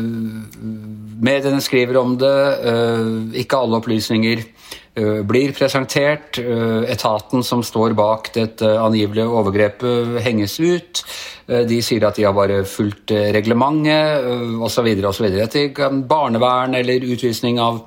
Mediene 1.23 1.63
skriver 1.63 2.01
om 2.01 2.17
det, 2.19 2.35
eh, 2.73 3.13
ikke 3.45 3.61
alle 3.63 3.79
opplysninger 3.79 4.43
Eh, 4.43 4.62
blir 4.95 5.53
presentert. 5.57 6.39
Eh, 6.39 6.91
etaten 6.93 7.43
som 7.43 7.63
står 7.65 7.95
bak 7.97 8.33
dette 8.35 8.69
angivelige 8.77 9.25
overgrepet, 9.25 10.19
henges 10.25 10.59
ut. 10.61 11.05
Eh, 11.49 11.65
de 11.69 11.81
sier 11.83 12.05
at 12.05 12.19
de 12.19 12.27
har 12.29 12.37
bare 12.37 12.63
fulgt 12.69 13.11
reglementet 13.11 14.27
osv. 14.61 14.91
osv. 15.09 15.31
Etter 15.47 15.73
barnevern 16.09 16.75
eller 16.75 17.13
utvisning 17.15 17.61
av 17.61 17.87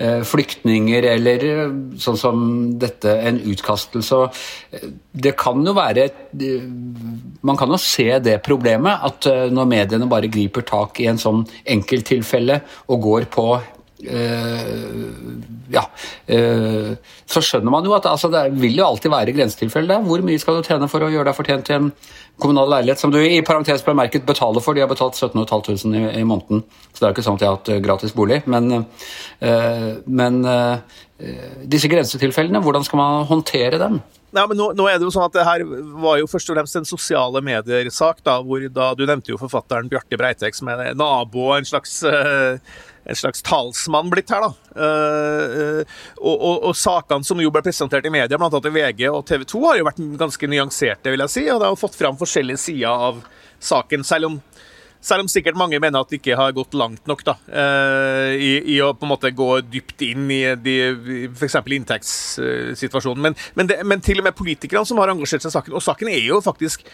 flyktninger 0.00 1.04
eller 1.04 1.42
sånn 2.00 2.16
som 2.16 2.44
dette, 2.80 3.12
en 3.20 3.36
utkastelse. 3.52 4.20
Det 5.12 5.34
kan 5.36 5.60
jo 5.60 5.74
være 5.76 6.06
Man 7.42 7.58
kan 7.60 7.68
jo 7.68 7.76
se 7.76 8.18
det 8.18 8.38
problemet 8.42 8.96
at 9.04 9.28
når 9.52 9.68
mediene 9.68 10.08
bare 10.08 10.32
griper 10.32 10.64
tak 10.64 11.02
i 11.04 11.06
en 11.12 11.20
sånn 11.20 11.44
enkelttilfelle 11.68 12.62
og 12.88 13.02
går 13.10 13.28
på 13.28 13.46
ja, 14.00 15.82
uh, 16.32 16.92
så 17.30 17.42
skjønner 17.44 17.72
man 17.72 17.86
jo 17.86 17.94
at 17.96 18.08
altså, 18.10 18.30
det 18.32 18.46
vil 18.60 18.78
jo 18.78 18.86
alltid 18.86 19.12
være 19.12 19.34
grensetilfeller. 19.36 20.04
Hvor 20.06 20.24
mye 20.26 20.40
skal 20.40 20.58
du 20.58 20.66
tjene 20.66 20.88
for 20.90 21.04
å 21.04 21.10
gjøre 21.12 21.28
deg 21.30 21.36
fortjent 21.36 21.66
til 21.68 21.78
en 21.78 21.90
kommunal 22.40 22.70
leilighet 22.72 23.02
som 23.02 23.12
du 23.12 23.18
i 23.20 23.42
parentes 23.46 23.84
bemerket 23.86 24.26
betaler 24.28 24.64
for? 24.64 24.76
De 24.76 24.84
har 24.84 24.90
betalt 24.90 25.18
17 25.18 25.36
500 25.36 25.98
i, 25.98 26.06
i, 26.22 26.24
måneden, 26.24 26.64
så 26.90 26.96
det 26.98 27.04
er 27.04 27.10
jo 27.10 27.18
ikke 27.18 27.26
sånn 27.28 27.40
at 27.40 27.44
jeg 27.44 27.52
har 27.52 27.60
hatt 27.60 27.72
uh, 27.74 27.82
gratis 27.84 28.16
bolig. 28.16 28.40
Men, 28.50 28.86
men 30.20 30.40
disse 31.68 31.88
grensetilfellene, 31.92 32.62
hvordan 32.64 32.84
skal 32.86 33.00
man 33.00 33.28
håndtere 33.28 33.78
dem? 33.80 34.00
Nei, 34.30 34.44
men 34.46 34.60
nå, 34.60 34.68
nå, 34.78 34.86
er 34.86 34.98
det 34.98 35.06
jo 35.08 35.10
sånn 35.10 35.26
at 35.26 35.34
det 35.34 35.44
her 35.46 35.64
var 36.02 36.20
jo 36.20 36.28
først 36.30 36.52
og 36.52 36.58
fremst 36.58 36.78
en 36.78 36.86
sosiale 36.86 37.40
medier-sak, 37.42 38.20
da, 38.26 38.36
hvor 38.46 38.62
da, 38.70 38.92
Du 38.94 39.02
nevnte 39.02 39.32
jo 39.32 39.40
forfatteren 39.40 39.90
Bjarte 39.90 40.18
Breitek 40.20 40.54
som 40.54 40.70
er 40.70 40.94
nabo 40.94 41.48
og 41.48 41.56
en 41.56 41.66
slags, 41.66 41.96
uh, 42.06 42.60
en 43.04 43.16
slags 43.16 43.42
talsmann 43.42 44.10
blitt 44.12 44.30
her, 44.30 44.44
da. 44.44 44.50
Uh, 44.76 45.54
uh, 45.80 46.00
og, 46.20 46.34
og, 46.34 46.56
og, 46.70 46.74
sakene 46.76 47.26
som 47.26 47.40
jo 47.42 47.52
ble 47.52 47.62
presentert 47.64 48.06
i 48.06 48.12
media, 48.12 48.38
bl.a. 48.38 48.50
i 48.50 48.74
VG 48.74 49.06
og 49.10 49.24
TV 49.28 49.46
2, 49.48 49.62
har 49.66 49.80
jo 49.80 49.88
vært 49.88 50.02
ganske 50.20 50.50
nyanserte, 50.52 51.14
vil 51.14 51.24
jeg 51.26 51.34
si. 51.34 51.46
Og 51.50 51.62
det 51.62 51.70
har 51.70 51.80
fått 51.80 51.98
fram 51.98 52.18
forskjellige 52.20 52.64
sider 52.68 53.08
av 53.10 53.22
saken, 53.60 54.04
selv 54.06 54.30
om 54.30 54.40
selv 55.00 55.24
om 55.24 55.30
sikkert 55.32 55.56
mange 55.56 55.80
mener 55.80 56.02
at 56.02 56.10
det 56.12 56.20
ikke 56.20 56.36
har 56.36 56.52
gått 56.56 56.76
langt 56.76 57.06
nok 57.08 57.22
da, 57.24 57.36
eh, 57.48 58.34
i, 58.36 58.50
i, 58.74 58.80
å 58.84 58.92
på 58.92 59.06
en 59.06 59.12
måte 59.14 59.32
gå 59.32 59.48
dypt 59.64 60.04
inn 60.04 60.28
i 60.32 60.42
f.eks. 60.44 61.56
inntektssituasjonen. 61.78 63.22
Men, 63.24 63.38
men, 63.56 63.70
det, 63.70 63.80
men, 63.88 64.04
til 64.04 64.20
og 64.20 64.28
med 64.28 64.36
politikerne 64.36 64.84
som 64.88 65.00
har 65.00 65.12
engasjert 65.12 65.46
seg 65.46 65.54
i 65.54 65.56
saken, 65.56 65.78
og 65.78 65.84
saken 65.84 66.12
er 66.12 66.20
jo 66.26 66.42
faktisk 66.44 66.84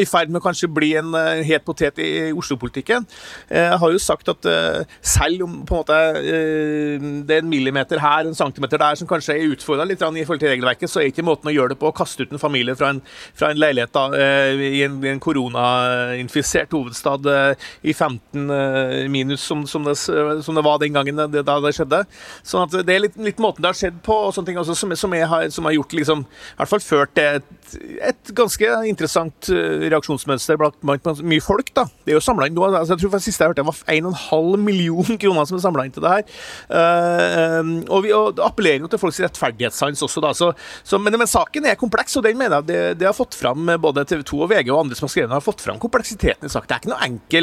i 0.00 0.06
ferd 0.08 0.30
med 0.32 0.40
å 0.40 0.44
kanskje 0.46 0.70
bli 0.72 0.94
en 0.96 1.12
uh, 1.12 1.42
het 1.44 1.66
potet 1.66 1.98
i, 2.00 2.08
i 2.30 2.34
Oslo-politikken. 2.34 3.04
Uh, 3.50 3.74
har 3.76 3.92
jo 3.92 4.00
sagt 4.00 4.30
at 4.32 4.46
selv 5.04 5.44
om 5.44 5.58
på 5.68 5.76
en 5.76 5.82
måte 5.82 5.98
det 6.22 7.36
er 7.36 7.42
en 7.42 7.50
millimeter 7.50 8.00
her, 8.00 8.26
en 8.26 8.36
centimeter 8.36 8.80
der, 8.80 8.96
som 8.98 9.08
kanskje 9.10 9.36
er 9.36 9.52
utfordra 9.52 9.84
litt 9.86 10.02
i 10.02 10.24
forhold 10.24 10.40
til 10.42 10.50
regelverket, 10.50 10.90
så 10.90 11.02
er 11.02 11.10
ikke 11.12 11.24
måten 11.26 11.50
å 11.50 11.54
gjøre 11.54 11.74
det 11.74 11.78
på 11.82 11.90
å 11.90 11.94
kaste 11.94 12.24
ut 12.24 12.32
en 12.34 12.42
familie 12.42 12.74
fra 12.78 12.92
en, 12.94 13.02
fra 13.38 13.52
en 13.52 13.60
leilighet 13.60 13.92
da, 13.94 14.04
i 14.56 14.82
en, 14.86 14.96
en 15.12 15.20
koronainfisert 15.22 16.72
hovedstad 16.74 17.28
i 17.82 17.94
15 17.94 19.10
minus, 19.12 19.44
som, 19.44 19.64
som, 19.68 19.84
det, 19.86 19.96
som, 19.98 20.54
det, 20.54 20.64
var 20.64 20.80
den 20.82 20.96
gangen 20.96 21.20
det, 21.32 21.44
da 21.46 21.58
det 21.62 21.74
skjedde. 21.76 22.02
Sånn 22.46 22.66
at 22.66 22.76
det 22.86 22.94
er 22.96 23.04
litt, 23.06 23.18
litt 23.20 23.42
måten 23.42 23.64
det 23.64 23.72
har 23.72 23.78
skjedd 23.78 24.00
på, 24.04 24.16
og 24.28 24.34
sånne 24.34 24.52
ting 24.52 24.60
også, 24.62 24.76
som, 24.78 24.94
som, 24.98 25.16
har, 25.16 25.48
som 25.54 25.68
har 25.68 25.76
gjort 25.76 25.96
liksom, 25.98 26.24
i 26.26 26.60
hvert 26.60 26.72
fall 26.72 26.84
ført 26.84 27.14
til 27.16 27.40
et, 27.40 27.76
et 28.12 28.34
ganske 28.36 28.72
interessant 28.88 29.50
reaksjonsmønster 29.52 30.60
blant 30.60 31.22
mye 31.22 31.42
folk. 31.44 31.72
da. 31.76 31.86
Det 32.04 32.14
er 32.14 32.18
jo 32.18 32.24
inn, 32.46 32.58
altså, 32.62 32.94
jeg 32.94 33.02
tror 33.02 33.14
for 33.14 33.24
siste 33.24 33.44
jeg 33.44 33.52
hørte, 33.52 33.62
det 33.62 33.68
var 33.68 33.78
1,5 33.92 34.62
million 34.62 35.18
kroner 35.22 35.48
som 35.48 35.58
er 35.58 35.64
samla 35.64 35.86
inn 35.86 35.94
til 35.94 36.04
det 36.04 36.12
her. 36.16 36.26
Uh, 36.72 37.70
og 37.88 38.04
vi 38.04 38.12
og 38.16 38.40
appellerer 38.44 38.84
jo 38.84 38.90
til 38.90 39.00
folks 39.00 39.20
rettferdighetssans 39.22 40.02
også, 40.06 40.22
da. 40.24 40.32
Så, 40.36 40.52
så, 40.82 41.00
men, 41.02 41.16
men, 41.18 41.30
saken 41.30 41.66
er 41.68 41.78
kompleks, 41.80 42.16
og 42.18 42.26
den 42.26 42.38
mener 42.38 42.60
jeg 42.60 42.68
det, 42.70 42.80
det 43.00 43.08
har 43.08 43.16
fått 43.16 43.36
fram 43.38 43.70
både 43.82 44.04
TV 44.08 44.24
2 44.28 44.42
og 44.44 44.50
VG 44.52 44.72
og 44.72 44.82
andre 44.82 44.98
som 44.98 45.08
har 45.08 45.14
skrevet 45.14 45.36
har 45.36 45.44
fått 45.44 45.64
fram 45.64 45.80
kompleksiteten 45.82 46.48
i 46.48 46.52
saken. 46.52 46.68
Det 46.68 46.76
er 46.76 46.82
ikke 46.82 46.92
noe 46.92 47.08
enkel 47.08 47.41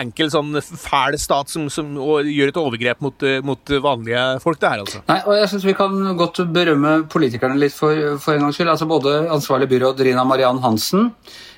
enkel 0.00 0.30
sånn 0.32 0.56
fæl 0.58 1.14
stat 1.22 1.52
som, 1.52 1.68
som 1.70 1.92
gjør 2.26 2.50
et 2.50 2.58
overgrep 2.58 3.02
mot, 3.04 3.26
mot, 3.46 3.74
vanlige 3.84 4.24
folk. 4.42 4.58
det 4.60 4.72
her 4.72 4.82
altså. 4.82 5.02
Nei, 5.10 5.20
og 5.22 5.38
jeg 5.38 5.50
synes 5.52 5.66
Vi 5.68 5.76
kan 5.78 6.16
godt 6.18 6.42
berømme 6.54 6.94
politikerne 7.10 7.58
litt 7.60 7.76
for, 7.76 8.18
for 8.22 8.34
en 8.34 8.46
gangs 8.46 8.58
skyld. 8.58 8.72
Altså 8.74 8.90
Både 8.90 9.16
ansvarlig 9.30 9.70
byråd 9.70 10.02
Rina 10.02 10.26
Mariann 10.26 10.62
Hansen 10.64 11.12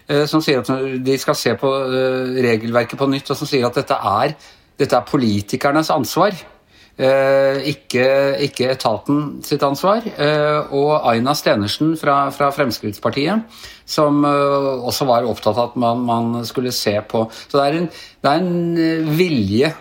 Eh, 0.07 0.23
som 0.31 0.43
sier 0.45 0.61
at 0.63 0.69
de 1.03 1.15
skal 1.19 1.35
se 1.35 1.53
på 1.59 1.71
eh, 1.83 2.37
regelverket 2.47 2.99
på 2.99 3.09
nytt, 3.11 3.31
og 3.33 3.39
som 3.39 3.49
sier 3.49 3.67
at 3.67 3.75
dette 3.75 3.97
er, 3.97 4.37
dette 4.79 4.95
er 4.95 5.09
politikernes 5.09 5.91
ansvar. 5.91 6.37
Eh, 6.97 7.59
ikke, 7.69 8.05
ikke, 8.47 8.71
etaten 8.73 9.43
sitt 9.45 9.61
ansvar. 9.67 10.07
og 10.73 10.93
Aina 11.11 11.35
Stenersen 11.37 11.93
fra, 12.01 12.31
fra 12.33 12.49
Fremskrittspartiet, 12.57 13.43
som 13.85 14.25
også 14.25 15.05
var 15.05 15.29
opptatt 15.29 15.59
av 15.59 15.73
at 15.73 15.77
man, 15.77 16.01
man, 16.09 16.45
skulle 16.49 16.73
se 16.73 16.95
på 17.05 17.27
Så 17.35 17.59
det 17.59 17.67
er 17.67 17.77
en, 17.83 17.91
det 18.25 18.33
er 18.33 18.41
en 18.41 19.13
vilje 19.19 19.73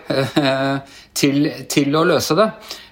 til, 1.22 1.48
til, 1.72 1.96
å 1.96 2.04
løse 2.04 2.36
det. 2.36 2.50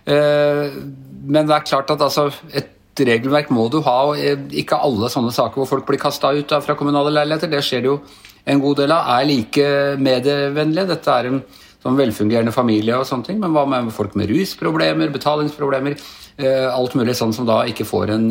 men 0.08 1.44
det 1.44 1.58
er 1.58 1.68
klart 1.68 1.92
at 1.92 2.08
altså, 2.08 2.30
et 2.54 2.72
regelverk 3.02 3.50
må 3.54 3.68
du 3.70 3.82
ha. 3.86 3.98
og 4.12 4.54
Ikke 4.54 4.80
alle 4.80 5.10
sånne 5.12 5.34
saker 5.34 5.62
hvor 5.62 5.70
folk 5.70 5.88
blir 5.88 6.02
kasta 6.02 6.34
ut 6.34 6.56
fra 6.64 6.78
kommunale 6.80 7.14
leiligheter. 7.14 7.52
Det 7.52 7.64
skjer 7.66 7.90
jo 7.90 7.98
en 8.46 8.62
god 8.62 8.84
del 8.84 8.94
av. 8.94 9.10
Er 9.18 9.28
like 9.30 9.68
medievennlige. 10.00 10.90
Dette 10.94 11.18
er 11.18 11.30
en 11.30 11.44
sånn 11.84 12.00
velfungerende 12.00 12.54
familie 12.56 12.98
og 12.98 13.08
sånne 13.08 13.28
ting. 13.28 13.40
Men 13.44 13.56
hva 13.56 13.66
med 13.70 13.92
folk 13.96 14.16
med 14.20 14.32
rusproblemer, 14.32 15.12
betalingsproblemer? 15.14 15.98
Eh, 16.38 16.68
alt 16.72 16.96
mulig 16.98 17.18
sånn 17.20 17.36
som 17.36 17.46
da 17.50 17.62
ikke 17.70 17.86
får 17.86 18.16
en 18.16 18.28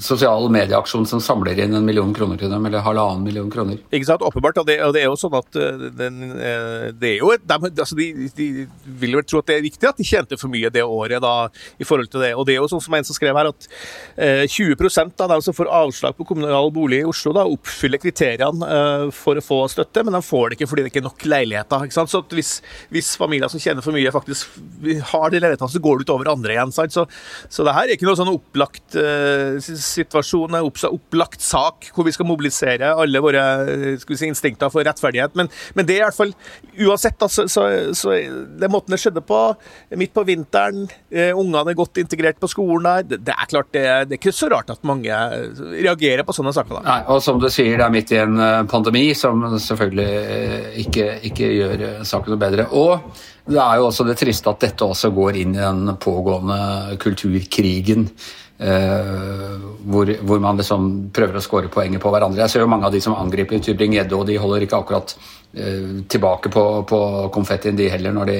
sosial 0.00 0.48
medieaksjon 0.52 1.06
som 1.08 1.20
samler 1.22 1.58
inn 1.64 1.76
en 1.76 1.86
million 1.86 2.12
kroner 2.16 2.40
til 2.40 2.50
dem, 2.52 2.66
eller 2.66 2.84
halvannen 2.84 3.24
million 3.26 3.50
kroner. 3.52 3.80
Ikke 3.90 4.08
sant, 4.08 4.24
åpenbart. 4.26 4.60
Og 4.62 4.68
det, 4.68 4.78
og 4.84 4.94
det 4.96 5.04
er 5.04 5.08
jo 5.08 5.18
sånn 5.20 5.36
at 5.38 5.58
eh, 5.60 5.86
den, 5.96 6.20
eh, 6.34 6.86
det 6.96 7.14
er 7.14 7.18
jo 7.20 7.32
et, 7.34 7.44
de, 7.46 7.70
altså 7.70 7.98
de, 7.98 8.08
de, 8.36 8.48
vil 9.00 9.16
vel 9.18 9.26
tro 9.26 9.42
at 9.42 9.50
det 9.50 9.58
er 9.58 9.66
viktig 9.66 9.90
at 9.90 10.00
de 10.00 10.06
tjente 10.06 10.38
for 10.40 10.52
mye 10.52 10.70
det 10.72 10.84
året 10.84 11.22
da, 11.22 11.34
i 11.80 11.86
forhold 11.86 12.10
til 12.12 12.24
det. 12.24 12.32
Og 12.34 12.46
det 12.48 12.56
er 12.56 12.60
jo 12.62 12.70
sånn 12.72 12.84
som 12.84 12.96
en 12.96 13.06
som 13.06 13.16
skrev 13.16 13.38
her, 13.38 13.50
at 13.52 13.68
eh, 14.16 14.44
20% 14.50 15.24
av 15.24 15.34
dem 15.34 15.44
som 15.44 15.56
får 15.56 15.72
avslag 15.80 16.16
på 16.18 16.26
kommunal 16.32 16.72
bolig 16.74 17.02
i 17.02 17.08
Oslo, 17.08 17.34
da, 17.36 17.46
oppfyller 17.48 18.02
kriteriene 18.02 18.70
eh, 18.76 19.06
for 19.14 19.38
å 19.38 19.44
få 19.44 19.62
støtte, 19.72 20.04
men 20.06 20.16
de 20.16 20.22
får 20.24 20.50
det 20.50 20.58
ikke 20.58 20.70
fordi 20.70 20.86
det 20.86 20.92
ikke 20.92 21.02
er 21.02 21.08
nok 21.08 21.26
leiligheter. 21.28 21.86
ikke 21.86 21.98
sant? 21.98 22.12
Så 22.12 22.22
hvis, 22.36 22.56
hvis, 22.92 23.14
familier 23.20 23.50
som 23.52 23.62
tjener 23.62 23.84
for 23.84 23.96
mye, 23.96 24.12
faktisk 24.14 24.60
har 25.12 25.32
de 25.32 25.42
leilighetene, 25.42 25.72
så 25.72 25.82
går 25.82 26.00
det 26.00 26.08
utover 26.08 26.32
andre 26.32 26.56
igjen. 26.56 26.74
sant? 26.74 26.94
Så, 26.94 27.06
så 27.52 27.66
det 27.66 27.76
her 27.76 27.88
er 27.88 27.96
ikke 27.96 28.08
noe 28.08 28.18
sånn 28.18 28.32
opplagt 28.32 28.98
eh, 28.98 29.58
situasjon, 29.90 30.56
en 30.56 30.68
opplagt 30.90 31.42
sak 31.44 31.90
hvor 31.94 32.06
vi 32.06 32.14
skal 32.14 32.28
mobilisere 32.28 32.92
alle 32.94 33.22
våre 33.22 33.44
si, 34.00 34.28
instinkter 34.28 34.72
for 34.72 34.86
rettferdighet. 34.86 35.36
Men, 35.38 35.50
men, 35.74 35.88
det 35.88 35.98
er 35.98 36.04
i 36.04 36.08
hvert 36.08 36.20
fall 36.20 36.34
Uansett, 36.80 37.18
da, 37.20 37.28
så, 37.28 37.46
så, 37.50 37.66
så 37.96 38.14
det 38.60 38.70
måten 38.72 38.94
det 38.94 39.00
skjedde 39.02 39.22
på, 39.26 39.40
midt 39.98 40.14
på 40.16 40.24
vinteren, 40.28 40.86
eh, 41.12 41.32
ungene 41.36 41.72
er 41.72 41.78
godt 41.78 42.00
integrert 42.00 42.40
på 42.40 42.48
skolen 42.50 42.86
der, 42.86 43.06
det, 43.10 43.20
det 43.26 43.34
er 43.34 43.50
klart 43.50 43.72
det, 43.74 43.84
det, 44.08 44.16
er 44.16 44.20
ikke 44.20 44.34
så 44.34 44.48
rart 44.52 44.70
at 44.72 44.86
mange 44.86 45.10
reagerer 45.10 46.24
på 46.26 46.34
sånne 46.36 46.54
saker. 46.56 46.78
da. 46.78 46.82
Nei, 46.86 47.00
og 47.12 47.22
som 47.24 47.40
du 47.42 47.48
sier, 47.52 47.76
det 47.78 47.86
er 47.86 47.94
midt 47.94 48.14
i 48.14 48.20
en 48.20 48.40
eh, 48.40 48.62
pandemi 48.70 49.06
som 49.18 49.44
selvfølgelig 49.56 50.08
eh, 50.36 50.68
ikke, 50.84 51.08
ikke 51.30 51.52
gjør 51.56 51.86
eh, 51.88 52.02
saken 52.08 52.34
noe 52.34 52.40
bedre. 52.40 52.68
Og 52.76 53.10
det 53.50 53.60
er 53.62 53.80
jo 53.80 53.88
også 53.88 54.06
det 54.08 54.18
triste 54.20 54.52
at 54.52 54.62
dette 54.66 54.86
også 54.86 55.12
går 55.14 55.40
inn 55.42 55.56
i 55.56 55.64
den 55.64 55.96
pågående 56.00 57.00
kulturkrigen 57.02 58.08
Uh, 58.60 59.39
hvor, 59.84 60.10
hvor, 60.22 60.40
man 60.42 60.58
liksom 60.60 60.88
prøver 61.14 61.38
å 61.38 61.44
score 61.44 61.70
poenget 61.72 62.02
på 62.02 62.10
hverandre. 62.12 62.42
Jeg 62.44 62.52
ser 62.54 62.64
jo 62.64 62.70
mange 62.70 62.88
av 62.88 62.94
de 62.94 63.02
som 63.02 63.16
angriper 63.18 63.60
Tybring-Gjedde, 63.62 64.16
og 64.16 64.26
de 64.28 64.38
holder 64.40 64.64
ikke 64.66 64.80
akkurat 64.80 65.14
uh, 65.14 66.00
tilbake 66.10 66.52
på, 66.52 66.64
på 66.90 67.00
konfettien, 67.34 67.76
de 67.78 67.88
heller, 67.92 68.14
når 68.16 68.30
de, 68.30 68.38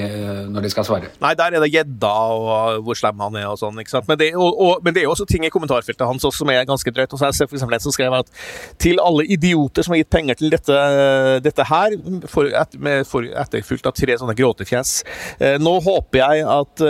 når 0.51 0.65
de, 0.65 0.71
skal 0.73 0.87
svare. 0.87 1.11
Nei, 1.23 1.33
der 1.39 1.57
er 1.57 1.63
det 1.63 1.71
gjedda 1.73 2.11
og 2.35 2.81
hvor 2.85 2.97
slem 2.97 3.23
han 3.25 3.37
er 3.41 3.47
og 3.51 3.59
sånn. 3.61 3.79
ikke 3.81 3.93
sant? 3.93 4.09
Men 4.09 4.19
det, 4.21 4.31
og, 4.35 4.49
og, 4.49 4.85
men 4.85 4.95
det, 4.95 5.03
er 5.03 5.13
også 5.13 5.27
ting 5.29 5.47
i 5.47 5.53
kommentarfeltet 5.53 6.07
hans 6.07 6.25
også, 6.27 6.43
som 6.43 6.53
er 6.53 6.67
ganske 6.69 6.93
drøyt. 6.93 7.13
Og 7.13 7.21
så 7.21 7.31
ser 7.31 7.49
eksempel 7.49 7.79
en 7.79 7.85
som 7.85 7.95
skrev 7.95 8.17
at 8.21 8.31
til 8.81 9.01
alle 9.03 9.27
idioter 9.31 9.85
som 9.85 9.95
har 9.95 10.03
gitt 10.03 10.11
penger 10.13 10.39
til 10.39 10.53
dette, 10.53 10.81
dette 11.45 11.67
her, 11.71 11.97
for, 12.31 12.49
et, 12.49 12.79
med, 12.81 13.05
for, 13.09 13.27
etterfulgt 13.41 13.87
av 13.89 13.95
tre 13.97 14.17
sånne 14.19 14.35
gråtefjes, 14.37 14.95
uh, 15.41 15.57
nå 15.61 15.77
håper 15.85 16.21
jeg 16.21 16.47
at 16.51 16.85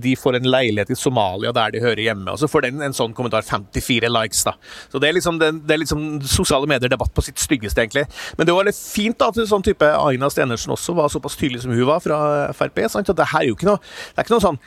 de 0.00 0.12
får 0.16 0.38
en 0.38 0.48
leilighet 0.48 0.90
i 0.92 0.98
Somalia 0.98 1.52
der 1.54 1.74
de 1.74 1.82
hører 1.82 2.02
hjemme. 2.04 2.32
Og 2.32 2.40
så 2.40 2.48
får 2.50 2.66
den 2.66 2.69
en 2.70 2.96
sånn 2.96 3.14
kommentar 3.16 3.46
54 3.46 4.10
likes, 4.12 4.44
da. 4.46 4.54
Så 4.92 5.00
det 5.02 5.10
er 5.10 5.16
liksom, 5.18 5.40
det, 5.42 5.52
det 5.66 5.76
er 5.76 5.82
liksom 5.82 6.04
sosiale 6.28 6.68
medier-debatt 6.70 7.14
på 7.16 7.24
sitt 7.26 7.40
styggeste, 7.42 7.82
egentlig. 7.84 8.06
Men 8.38 8.48
det 8.48 8.56
var 8.56 8.68
litt 8.68 8.78
fint 8.78 9.18
da, 9.20 9.30
at 9.32 9.40
sånn 9.50 9.66
type 9.66 9.86
Aina 9.96 10.30
Stenersen 10.32 10.74
også 10.74 10.94
var 10.98 11.10
såpass 11.12 11.38
tydelig 11.40 11.64
som 11.64 11.74
hun 11.74 11.88
var 11.88 12.04
fra 12.04 12.20
Frp. 12.56 12.84
sant? 12.92 13.10
At 13.10 13.18
det 13.18 13.30
her 13.32 13.44
er 13.44 13.50
jo 13.50 13.58
ikke 13.58 13.68
noe, 13.72 13.82
det 13.82 14.22
er 14.22 14.28
ikke 14.28 14.38
noe 14.38 14.46
sånn 14.46 14.62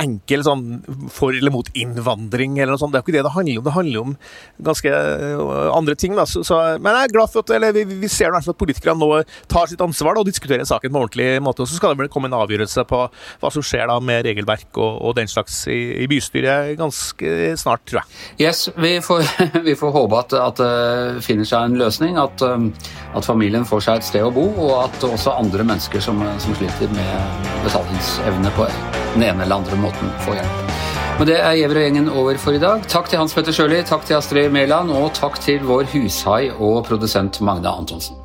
enkel 0.00 0.44
sånn 0.46 0.64
for 1.12 1.34
eller 1.34 1.52
mot 1.54 1.68
innvandring 1.76 2.58
eller 2.58 2.74
noe 2.74 2.80
sånt. 2.80 2.94
Det 2.94 3.00
er 3.00 3.04
jo 3.04 3.08
ikke 3.08 3.16
det 3.16 3.24
det 3.26 3.34
handler 3.34 3.60
om. 3.60 3.64
Det 3.64 3.74
handler 3.74 4.04
om 4.04 4.16
ganske 4.68 4.92
øh, 4.94 5.70
andre 5.74 5.96
ting. 5.98 6.16
Så, 6.26 6.44
så, 6.46 6.60
men 6.80 6.96
jeg 6.96 7.08
er 7.08 7.14
glad 7.14 7.32
for 7.32 7.44
at 7.44 7.54
eller, 7.56 7.74
vi, 7.76 7.84
vi 8.04 8.10
ser 8.10 8.34
at 8.34 8.48
politikerne 8.58 8.98
nå 9.00 9.22
tar 9.50 9.70
sitt 9.70 9.82
ansvar 9.84 10.16
da, 10.16 10.24
og 10.24 10.28
diskuterer 10.28 10.66
saken 10.68 10.92
på 10.92 10.96
en 10.96 11.02
ordentlig 11.02 11.28
måte. 11.44 11.64
Og 11.64 11.70
så 11.70 11.78
skal 11.78 11.94
det 11.94 12.04
vel 12.04 12.12
komme 12.12 12.30
en 12.30 12.38
avgjørelse 12.38 12.86
på 12.90 13.02
hva 13.10 13.52
som 13.54 13.64
skjer 13.64 13.88
da 13.90 13.98
med 14.02 14.24
regelverk 14.26 14.70
og, 14.78 15.00
og 15.04 15.16
den 15.18 15.30
slags 15.30 15.64
i, 15.70 15.80
i, 16.04 16.08
bystyret 16.10 16.74
ganske 16.80 17.54
snart, 17.60 17.84
tror 17.88 18.02
jeg. 18.02 18.46
Yes, 18.46 18.66
vi 18.76 18.96
får, 19.04 19.24
vi 19.68 19.76
får 19.78 19.94
håpe 19.94 20.20
at, 20.24 20.36
at 20.40 20.64
det 20.64 21.24
finner 21.24 21.48
seg 21.48 21.70
en 21.70 21.78
løsning. 21.80 22.18
At, 22.20 22.42
at, 22.42 23.24
familien 23.24 23.64
får 23.66 23.86
seg 23.86 24.00
et 24.00 24.08
sted 24.10 24.26
å 24.26 24.32
bo, 24.34 24.48
og 24.66 24.74
at 24.84 25.06
også 25.08 25.38
andre 25.38 25.66
mennesker 25.66 26.02
som, 26.04 26.20
som 26.42 26.58
sliter 26.58 26.92
med 26.94 27.48
betalingsevne 27.64 28.52
på 28.58 28.68
den 29.14 29.22
ene 29.22 29.46
eller 29.46 29.62
andre 29.62 29.78
måten 29.78 30.12
få 30.26 30.36
hjelp. 30.38 30.74
Men 31.18 31.30
det 31.30 31.38
er 31.38 31.54
Gjever 31.54 31.78
og 31.78 31.86
gjengen 31.86 32.10
over 32.10 32.38
for 32.42 32.56
i 32.56 32.62
dag. 32.62 32.82
Takk 32.90 33.10
til 33.10 33.22
Hans 33.22 33.36
Petter 33.36 33.54
Sjøli, 33.54 33.84
takk 33.86 34.02
til 34.08 34.18
Astrid 34.18 34.50
Mæland, 34.54 34.90
og 34.90 35.12
takk 35.14 35.38
til 35.44 35.62
vår 35.68 35.86
hushai 35.94 36.50
og 36.58 36.82
produsent 36.88 37.38
Magne 37.44 37.70
Antonsen. 37.70 38.23